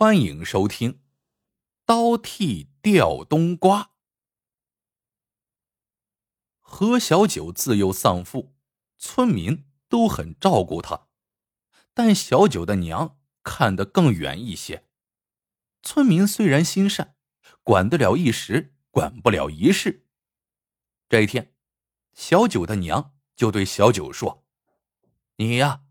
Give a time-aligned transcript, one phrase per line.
[0.00, 0.92] 欢迎收听
[1.84, 3.82] 《刀剃吊冬瓜》。
[6.60, 8.54] 何小九自幼丧父，
[8.96, 11.08] 村民都很照顾他，
[11.94, 14.86] 但小九的娘看得更远一些。
[15.82, 17.16] 村民虽然心善，
[17.64, 20.06] 管得了一时，管不了一世。
[21.08, 21.56] 这一天，
[22.12, 24.46] 小九的娘就对小九说
[25.38, 25.82] ：“你呀，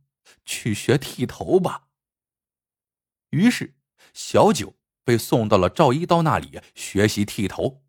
[0.45, 1.89] 去学剃头吧。”
[3.31, 3.73] 于是。
[4.17, 7.83] 小九被送到了赵一刀那里学习剃头。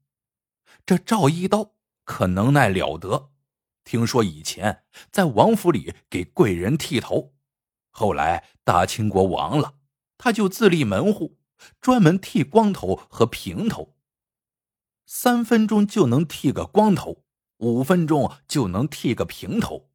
[0.84, 1.72] 这赵一刀
[2.04, 3.30] 可能耐了得，
[3.82, 7.32] 听说以前在王府里给贵人剃头，
[7.88, 9.76] 后来大清国亡了，
[10.18, 11.38] 他就自立门户，
[11.80, 13.96] 专门剃光头和平头。
[15.06, 17.24] 三分钟就能剃个光头，
[17.56, 19.88] 五分钟就能剃个平头，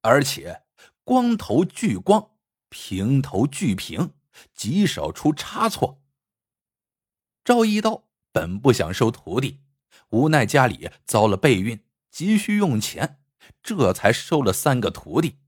[0.00, 0.62] 而且
[1.04, 2.30] 光头巨光，
[2.70, 4.14] 平头巨平。
[4.54, 6.02] 极少出差错。
[7.44, 9.60] 赵一刀本不想收徒弟，
[10.10, 13.20] 无奈家里遭了备孕，急需用钱，
[13.62, 15.38] 这才收了三个徒弟。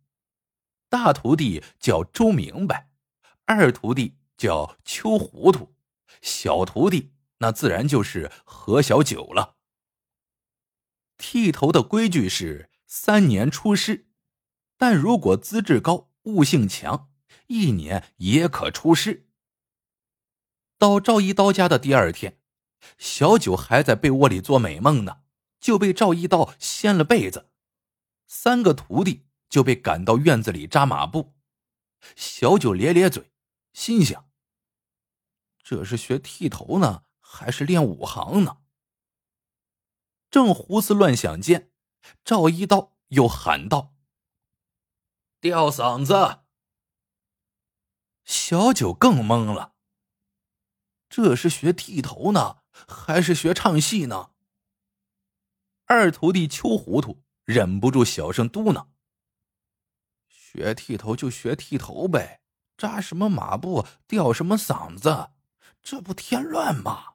[0.88, 2.90] 大徒弟叫周明白，
[3.44, 5.74] 二徒弟叫邱糊涂，
[6.22, 9.56] 小徒弟那自然就是何小九了。
[11.18, 14.08] 剃头的规矩是三年出师，
[14.76, 17.10] 但如果资质高、悟性强。
[17.48, 19.28] 一年也可出师。
[20.78, 22.40] 到赵一刀家的第二天，
[22.96, 25.22] 小九还在被窝里做美梦呢，
[25.58, 27.50] 就被赵一刀掀了被子，
[28.26, 31.34] 三个徒弟就被赶到院子里扎马步。
[32.14, 33.32] 小九咧咧嘴，
[33.72, 34.30] 心想：
[35.62, 38.58] 这是学剃头呢，还是练武行呢？
[40.30, 41.72] 正胡思乱想间，
[42.22, 43.96] 赵一刀又喊道
[45.40, 46.42] ：“吊嗓子！”
[48.28, 49.72] 小九更懵了。
[51.08, 54.32] 这是学剃头呢，还是学唱戏呢？
[55.86, 58.88] 二徒弟秋糊涂忍不住小声嘟囔
[60.28, 62.42] ：“学剃头就学剃头呗，
[62.76, 65.30] 扎什么马步，吊什么嗓子，
[65.82, 67.14] 这不添乱吗？”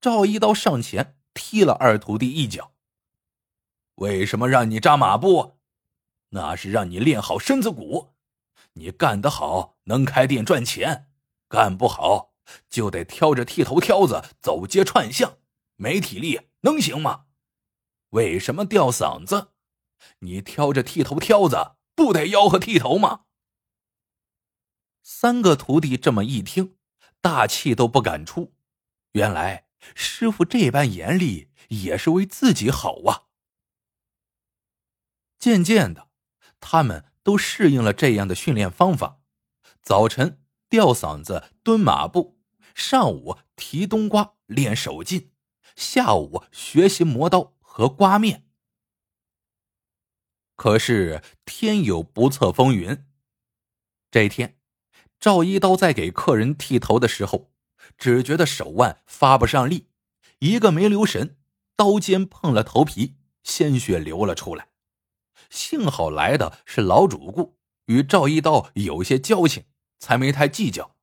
[0.00, 2.74] 赵一刀上前踢了二徒弟一脚
[3.96, 5.58] ：“为什么让你扎马步？
[6.28, 8.10] 那是让你练好身子骨。”
[8.74, 11.06] 你干得好，能开店赚钱；
[11.48, 12.32] 干不好，
[12.70, 15.38] 就得挑着剃头挑子走街串巷，
[15.76, 17.26] 没体力能行吗？
[18.10, 19.52] 为什么吊嗓子？
[20.20, 23.26] 你挑着剃头挑子，不得吆喝剃头吗？
[25.02, 26.78] 三个徒弟这么一听，
[27.20, 28.54] 大气都不敢出。
[29.12, 33.28] 原来师傅这般严厉，也是为自己好啊。
[35.38, 36.08] 渐渐的，
[36.58, 37.11] 他们。
[37.22, 39.20] 都适应了这样的训练方法：
[39.82, 42.38] 早晨吊嗓子、蹲马步；
[42.74, 45.30] 上午提冬瓜练手劲；
[45.76, 48.48] 下午学习磨刀和刮面。
[50.56, 53.04] 可是天有不测风云，
[54.10, 54.58] 这天，
[55.18, 57.52] 赵一刀在给客人剃头的时候，
[57.98, 59.88] 只觉得手腕发不上力，
[60.38, 61.38] 一个没留神，
[61.74, 64.71] 刀尖碰了头皮，鲜血流了出来。
[65.50, 69.66] 幸好来的是老主顾，与赵一刀有些交情，
[69.98, 70.96] 才没太计较。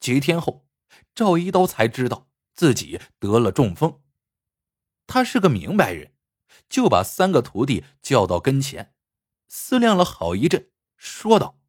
[0.00, 0.66] 几天后，
[1.14, 4.02] 赵一刀才知道自己得了中风。
[5.06, 6.14] 他是个明白人，
[6.68, 8.94] 就把三个徒弟叫到跟前，
[9.48, 11.60] 思量了好一阵，说道：“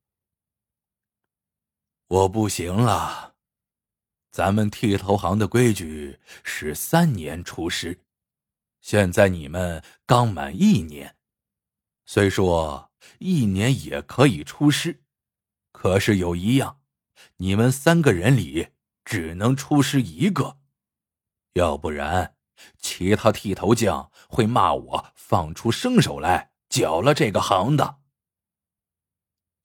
[2.08, 3.36] 我不行了，
[4.32, 8.04] 咱们剃头行的规矩是三年出师，
[8.82, 11.16] 现在你们刚满一年。”
[12.10, 15.04] 虽说一年也可以出师，
[15.74, 16.80] 可是有一样，
[17.36, 18.70] 你们三个人里
[19.04, 20.58] 只能出师一个，
[21.52, 22.38] 要不然
[22.80, 27.98] 其他剃头匠会骂我放出生手来搅了这个行的。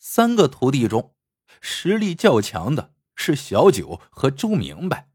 [0.00, 1.14] 三个徒弟中，
[1.60, 5.12] 实力较强的是小九和周明白，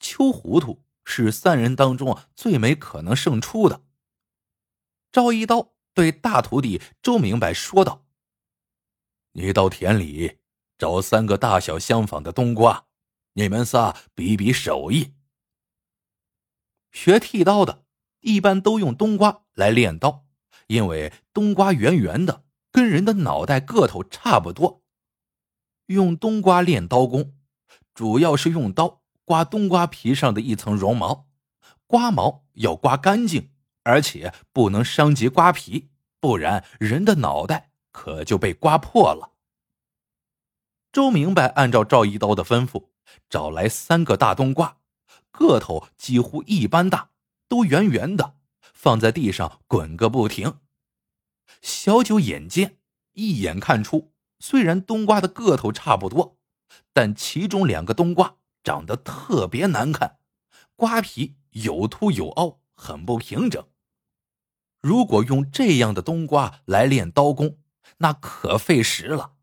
[0.00, 3.84] 秋糊涂是三人当中最没可能胜出的。
[5.12, 5.74] 赵一刀。
[5.94, 8.06] 对大徒弟周明白说道
[9.32, 10.38] ：“你到田里
[10.78, 12.86] 找三个大小相仿的冬瓜，
[13.34, 15.12] 你们仨比比手艺。
[16.90, 17.84] 学剃刀的，
[18.20, 20.26] 一般都用冬瓜来练刀，
[20.66, 24.82] 因为冬瓜圆圆的，跟人的脑袋个头差不多。
[25.86, 27.34] 用冬瓜练刀工，
[27.92, 31.28] 主要是用刀刮冬瓜皮上的一层绒毛，
[31.86, 33.50] 刮毛要刮干净。”
[33.84, 35.90] 而且不能伤及瓜皮，
[36.20, 39.32] 不然人的脑袋可就被刮破了。
[40.92, 42.88] 周明白按照赵一刀的吩咐，
[43.28, 44.76] 找来三个大冬瓜，
[45.30, 47.10] 个头几乎一般大，
[47.48, 50.60] 都圆圆的，放在地上滚个不停。
[51.60, 52.78] 小九眼尖，
[53.12, 56.36] 一眼看出，虽然冬瓜的个头差不多，
[56.92, 60.18] 但其中两个冬瓜长得特别难看，
[60.76, 63.66] 瓜皮有凸有凹，很不平整。
[64.82, 67.60] 如果用这样的冬瓜来练刀工，
[67.98, 69.36] 那可费时了。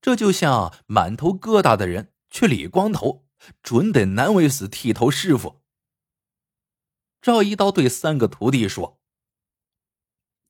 [0.00, 3.26] 这就像满头疙瘩的人去理光头，
[3.64, 5.60] 准得难为死剃头师傅。
[7.20, 9.00] 赵一刀对三个徒弟说：“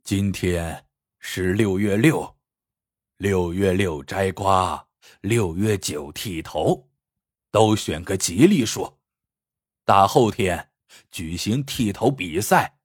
[0.04, 0.86] 今天
[1.18, 2.36] 是六月六，
[3.16, 4.86] 六月六摘瓜，
[5.22, 6.90] 六月九剃头，
[7.50, 8.98] 都选个吉利数。
[9.86, 10.70] 大后天
[11.10, 12.76] 举行剃头比赛。”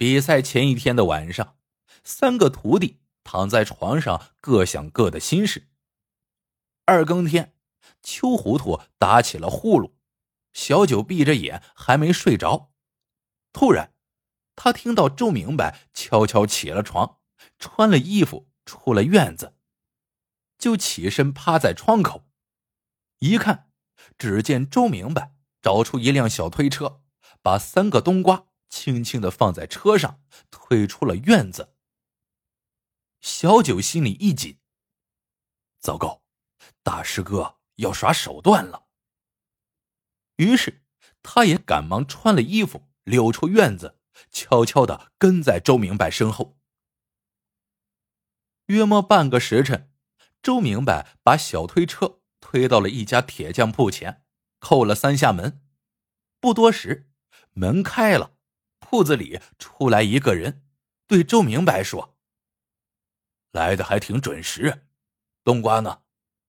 [0.00, 1.58] 比赛前一天的晚上，
[2.04, 5.68] 三个徒弟躺在床上，各想各的心事。
[6.86, 7.54] 二更天，
[8.02, 9.92] 秋糊涂打起了呼噜，
[10.54, 12.72] 小九闭着眼还没睡着。
[13.52, 13.92] 突然，
[14.56, 17.18] 他听到周明白悄悄起了床，
[17.58, 19.54] 穿了衣服出了院子，
[20.56, 22.26] 就起身趴在窗口，
[23.18, 23.70] 一看，
[24.16, 27.02] 只见周明白找出一辆小推车，
[27.42, 28.46] 把三个冬瓜。
[28.70, 31.74] 轻轻的放在车上，推出了院子。
[33.20, 34.58] 小九心里一紧，
[35.80, 36.22] 糟糕，
[36.82, 38.86] 大师哥要耍手段了。
[40.36, 40.82] 于是，
[41.22, 43.98] 他也赶忙穿了衣服，溜出院子，
[44.30, 46.56] 悄悄的跟在周明白身后。
[48.66, 49.92] 约莫半个时辰，
[50.40, 54.24] 周明白把小推车推到了一家铁匠铺前，
[54.60, 55.62] 叩了三下门。
[56.38, 57.10] 不多时，
[57.52, 58.38] 门开了。
[58.90, 60.64] 铺子里出来一个人，
[61.06, 62.18] 对周明白说
[63.52, 64.88] ：“来的还挺准时，
[65.44, 66.02] 冬瓜呢？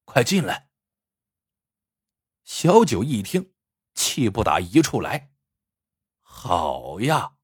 [0.05, 0.71] 快进来。”
[2.43, 3.53] 小九一听，
[3.93, 5.31] 气不打一处来。
[6.23, 7.35] 好呀，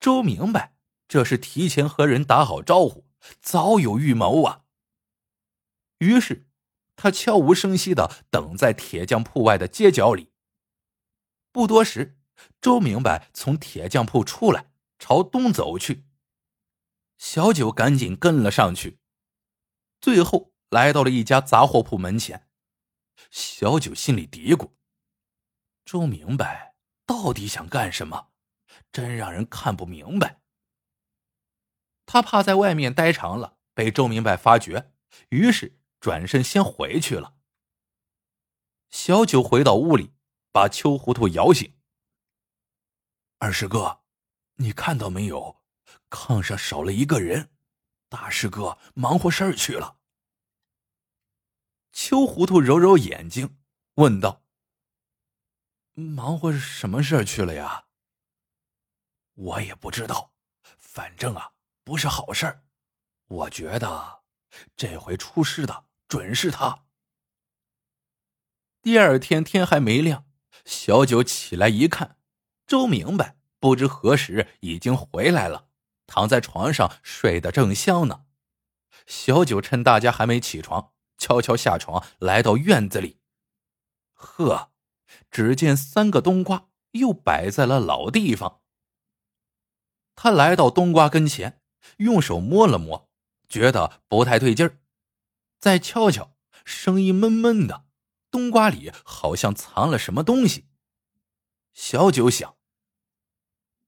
[0.00, 0.74] 周明白
[1.06, 3.06] 这是提前和人打好招呼，
[3.40, 4.64] 早有预谋啊。
[5.98, 6.48] 于是，
[6.96, 10.32] 他悄无声息的等在铁匠铺外的街角里。
[11.52, 12.18] 不多时。
[12.60, 16.06] 周明白从铁匠铺出来，朝东走去。
[17.18, 18.98] 小九赶紧跟了上去，
[20.00, 22.48] 最后来到了一家杂货铺门前。
[23.30, 24.72] 小九心里嘀咕
[25.84, 26.74] ：“周明白
[27.06, 28.30] 到底想干什么？
[28.90, 30.40] 真让人看不明白。”
[32.06, 34.92] 他怕在外面待长了被周明白发觉，
[35.28, 37.36] 于是转身先回去了。
[38.90, 40.12] 小九回到屋里，
[40.50, 41.72] 把秋糊涂摇醒。
[43.42, 44.04] 二师哥，
[44.58, 45.64] 你看到没有？
[46.08, 47.50] 炕上少了一个人，
[48.08, 49.98] 大师哥忙活事儿去了。
[51.90, 53.58] 秋糊涂揉揉眼睛，
[53.94, 54.44] 问道
[55.94, 57.86] ：“忙活什么事儿去了呀？”
[59.34, 60.32] 我也不知道，
[60.78, 62.62] 反正啊，不是好事儿。
[63.26, 64.22] 我觉得
[64.76, 66.84] 这回出事的准是他。
[68.80, 70.30] 第二天天还没亮，
[70.64, 72.20] 小九起来一看。
[72.66, 75.68] 周明白不知何时已经回来了，
[76.06, 78.24] 躺在床上睡得正香呢。
[79.06, 83.18] 小九趁大家还没起床，悄悄下床来到院子里。
[84.12, 84.70] 呵，
[85.30, 88.60] 只见三个冬瓜又摆在了老地方。
[90.14, 91.60] 他来到冬瓜跟前，
[91.96, 93.10] 用手摸了摸，
[93.48, 94.78] 觉得不太对劲儿，
[95.58, 97.86] 再敲敲，声音闷闷的，
[98.30, 100.68] 冬瓜里好像藏了什么东西。
[101.74, 102.56] 小九想。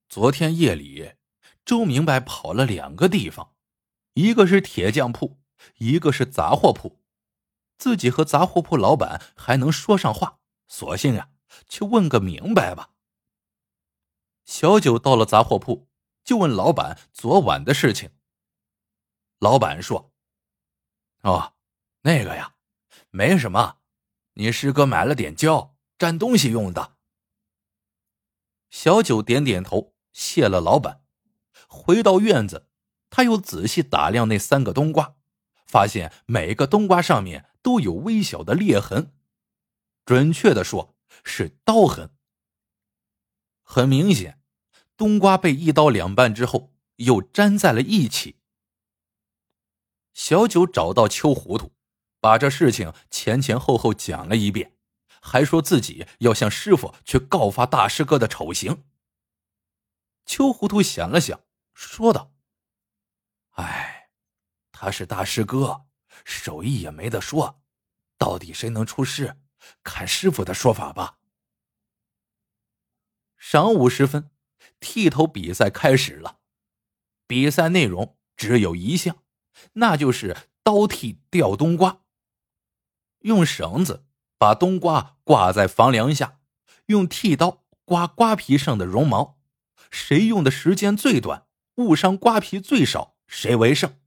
[0.09, 1.15] 昨天夜里，
[1.65, 3.55] 周明白跑了两个地方，
[4.15, 5.39] 一个是铁匠铺，
[5.77, 7.01] 一个是杂货铺。
[7.77, 10.39] 自己和杂货铺老板还能说上话，
[10.69, 11.31] 索性啊，
[11.69, 12.91] 去问个明白吧。
[14.45, 15.89] 小九到了杂货铺，
[16.25, 18.11] 就问老板昨晚的事情。
[19.41, 20.13] 老板说
[21.23, 21.55] ：“哦，
[22.03, 22.55] 那个呀，
[23.11, 23.79] 没什么，
[24.35, 26.94] 你师哥买了点胶，粘东西用的。”
[28.75, 29.95] 小九点点头。
[30.13, 31.05] 谢了老板，
[31.69, 32.69] 回到院子，
[33.09, 35.15] 他又仔细打量那三个冬瓜，
[35.65, 39.13] 发现每个冬瓜上面都有微小的裂痕，
[40.05, 42.11] 准确的说是刀痕。
[43.63, 44.41] 很明显，
[44.97, 48.41] 冬瓜被一刀两半之后又粘在了一起。
[50.13, 51.73] 小九找到秋糊涂，
[52.21, 54.77] 把这事情前前后后讲了一遍，
[55.27, 58.85] 还说自己要向师傅去告发大师哥的丑行。
[60.27, 61.41] 邱糊涂想了想，
[61.73, 62.35] 说道
[63.57, 64.11] ：“哎，
[64.71, 65.87] 他是大师哥，
[66.27, 67.63] 手艺也没得说，
[68.19, 69.41] 到底谁能出师，
[69.83, 71.19] 看师傅的说法吧。
[73.41, 74.31] 晌午时分，
[74.79, 76.41] 剃头比赛开始了。
[77.27, 79.23] 比赛内容只有一项，
[79.73, 82.03] 那就是刀剃吊冬瓜。
[83.21, 84.07] 用绳子
[84.45, 86.39] 把冬瓜挂在房梁下，
[86.89, 89.39] 用剃刀刮瓜皮上的绒毛，
[89.91, 91.47] 谁用的时间最短，
[91.77, 93.99] 误伤瓜皮最少，谁为胜。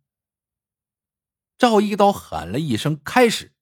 [1.58, 3.56] 赵一刀喊了一声“开始”，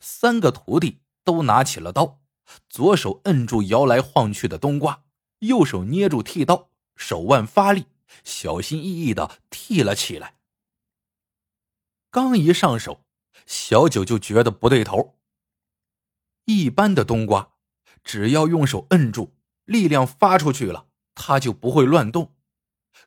[0.00, 2.22] 三个徒弟都拿起了刀，
[2.70, 5.04] 左手摁住摇来晃去的冬瓜，
[5.40, 7.84] 右手捏住剃刀，手腕发力，
[8.24, 10.36] 小心翼翼的剃了起来。
[12.10, 13.04] 刚一上手，
[13.44, 15.18] 小九就觉得不对头。
[16.44, 17.52] 一般的冬瓜，
[18.02, 19.34] 只要用手摁住，
[19.64, 22.34] 力量发出去了，它就不会乱动。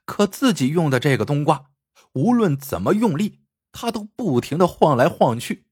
[0.06, 1.72] 可自己用的这个冬瓜，
[2.14, 3.42] 无论怎么用力。
[3.78, 5.66] 它都不停的晃来晃去。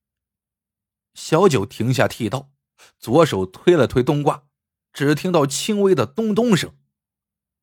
[1.13, 2.51] 小九停下剃刀，
[2.99, 4.43] 左手推了推冬瓜，
[4.91, 6.75] 只听到轻微的咚咚声。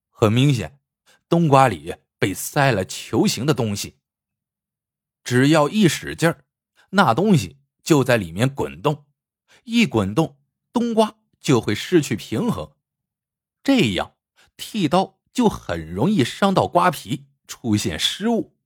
[0.09, 0.81] 很明显，
[1.29, 3.99] 冬瓜里被塞了球形的东西。
[5.23, 6.47] 只要一使劲儿，
[6.93, 9.05] 那东西就在里面滚动，
[9.65, 10.39] 一滚动，
[10.73, 12.73] 冬瓜就会失去平衡，
[13.63, 14.17] 这样
[14.57, 18.57] 剃刀就很容易伤到瓜皮，出现失误。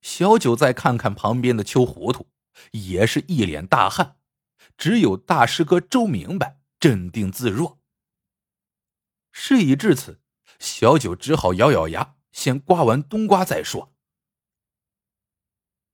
[0.00, 2.28] 小九再看看旁边的秋糊涂，
[2.72, 4.16] 也是一脸大汗，
[4.78, 7.78] 只有大师哥周明白镇定自若。
[9.32, 10.20] 事已至此，
[10.58, 13.94] 小九只好咬咬牙，先刮完冬瓜再说。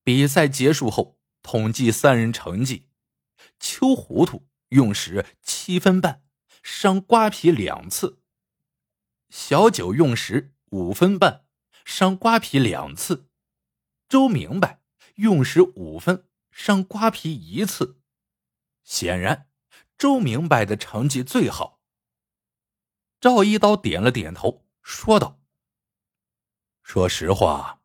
[0.02, 2.86] 比赛结束后，统计三人成绩：
[3.59, 6.23] 秋糊涂用时七分半，
[6.63, 8.19] 伤瓜皮两次；
[9.29, 11.47] 小九用时五分半，
[11.85, 13.29] 伤瓜皮两次。
[14.09, 14.83] 周明白，
[15.17, 18.01] 用时五分伤瓜皮一次。
[18.85, 19.49] 显然，
[19.99, 21.81] 周明白的成绩最好。
[23.21, 25.41] 赵一刀点了点头，说道
[26.85, 27.81] ：“说实话，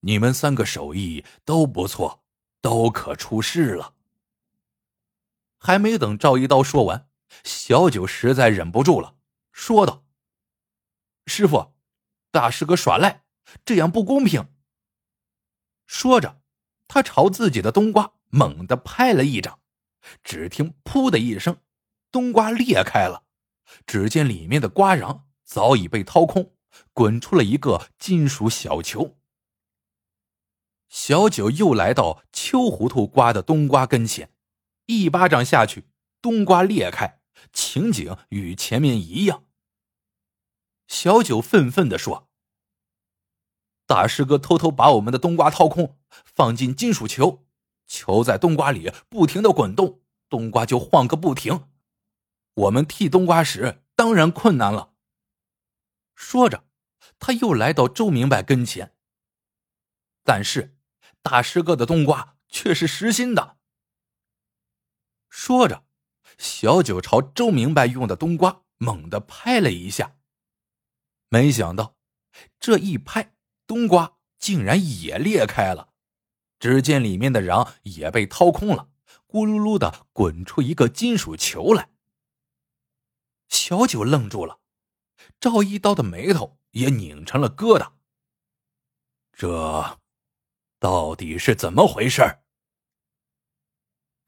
[0.00, 2.24] 你们三个手艺都不错，
[2.60, 3.94] 都可出师了。”
[5.58, 7.08] 还没等赵一刀说完，
[7.44, 9.16] 小九实在忍不住了，
[9.52, 10.04] 说道
[11.26, 11.74] ：“师傅，
[12.30, 13.24] 大师哥耍赖，
[13.64, 14.48] 这样不公平。”
[15.86, 16.42] 说着，
[16.88, 19.60] 他朝自己的冬瓜猛地拍了一掌，
[20.22, 21.58] 只听“噗”的一声，
[22.10, 23.24] 冬瓜裂开了。
[23.84, 26.54] 只见里面的瓜瓤早已被掏空，
[26.92, 29.16] 滚出了一个金属小球。
[30.88, 34.32] 小九又来到秋糊涂瓜的冬瓜跟前，
[34.86, 35.84] 一巴掌下去，
[36.22, 37.20] 冬瓜裂开，
[37.52, 39.44] 情景与前面一样。
[40.88, 42.30] 小九愤愤地说。
[43.88, 47.46] 大师哥偷偷把我们的冬瓜掏空，放进金属球，
[47.86, 51.68] 球在冬瓜里不停的滚动，冬瓜就晃个不停。
[52.54, 54.94] 我们剃冬瓜时当然困难了。
[56.16, 56.64] 说着，
[57.20, 58.96] 他又来到周明白跟前。
[60.24, 60.76] 但是，
[61.22, 63.55] 大师哥的冬瓜却是实心的。
[65.46, 65.84] 说着，
[66.38, 70.16] 小九朝周明白用的冬瓜猛地拍了一下，
[71.28, 71.94] 没想到
[72.58, 73.36] 这一拍。
[73.64, 75.92] 冬瓜竟然也裂开了，
[76.58, 78.90] 只见里面的瓤也被掏空了，
[79.28, 81.90] 咕噜噜的滚出一个金属球来。
[83.48, 84.58] 小九愣住了，
[85.38, 87.92] 赵一刀的眉头也拧成了疙瘩。
[89.32, 90.00] 这
[90.80, 92.40] 到底是怎么回事？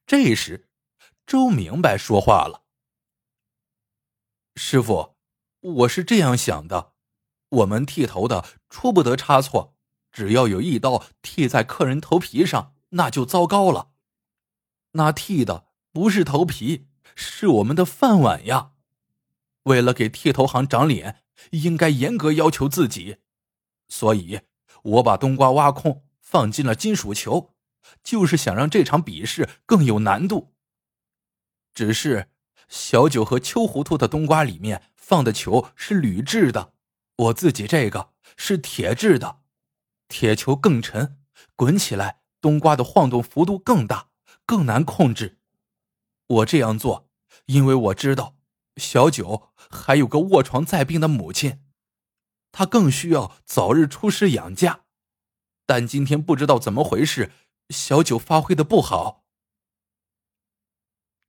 [0.06, 0.67] 这时，
[1.28, 2.62] 周明白说话了
[4.56, 5.14] ：“师傅，
[5.60, 6.94] 我是这样想的。”
[7.60, 9.76] 我们剃头的出不得差错，
[10.10, 13.90] 只要有一刀剃在客人头皮上，那就糟糕了。
[14.92, 18.72] 那剃的不是头皮，是我们的饭碗呀。
[19.64, 23.18] 为了给剃头行长脸，应该严格要求自己。
[23.90, 24.40] 所以，
[24.82, 27.54] 我把冬瓜挖空，放进了金属球，
[28.02, 30.54] 就是想让这场比试更有难度。
[31.78, 32.28] 只是
[32.66, 36.72] 小九和秋糊涂的冬瓜里面放的球是铝制的。
[37.14, 39.42] 我自己这个是铁制的，
[40.08, 41.20] 铁球更沉，
[41.54, 44.08] 滚起来冬瓜的晃动幅度更大，
[44.44, 45.38] 更难控制。
[46.26, 47.08] 我这样做，
[47.46, 48.34] 因为我知道
[48.76, 51.60] 小九还有个卧床在病的母亲，
[52.50, 54.80] 他更需要早日出师养家。
[55.64, 57.30] 但今天不知道怎么回事，
[57.70, 59.27] 小九发挥的不好。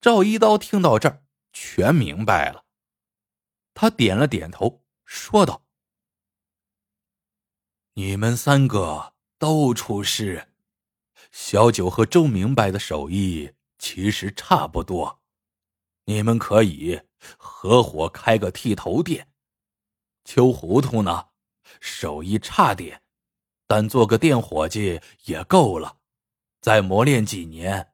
[0.02, 2.64] 赵一刀听到这儿，全明白了，
[3.74, 5.64] 他点了点头，说道。
[7.96, 10.54] 你们三个都出师，
[11.34, 15.22] 小九和周明白的手艺其实差不多，
[16.06, 17.02] 你们可以
[17.38, 19.30] 合伙开个剃头店。
[20.24, 21.28] 秋糊涂呢，
[21.82, 23.04] 手艺差点，
[23.68, 25.98] 但做个店伙计也够了，
[26.62, 27.94] 再磨练几年，